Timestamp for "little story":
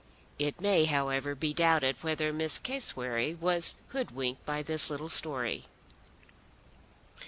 4.89-5.65